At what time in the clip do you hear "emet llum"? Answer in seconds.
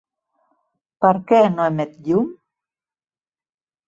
1.71-2.31